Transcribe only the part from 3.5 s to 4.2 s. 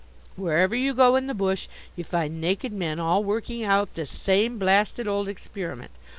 out this